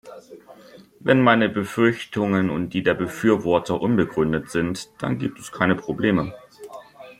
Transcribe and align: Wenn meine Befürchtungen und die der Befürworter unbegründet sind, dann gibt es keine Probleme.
Wenn 1.01 1.21
meine 1.21 1.47
Befürchtungen 1.47 2.49
und 2.49 2.69
die 2.73 2.81
der 2.81 2.95
Befürworter 2.95 3.79
unbegründet 3.79 4.49
sind, 4.49 4.89
dann 4.99 5.19
gibt 5.19 5.37
es 5.39 5.51
keine 5.51 5.75
Probleme. 5.75 6.33